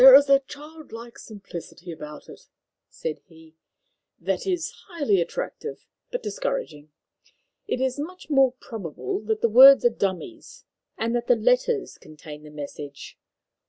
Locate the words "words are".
9.47-9.91